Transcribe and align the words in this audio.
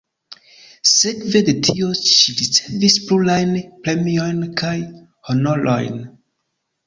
Sekve 0.91 1.41
de 1.49 1.53
tio 1.67 1.89
ŝi 1.99 2.33
ricevis 2.39 2.97
plurajn 3.09 3.53
premiojn 3.87 4.41
kaj 4.63 4.75
honorojn. 5.29 6.01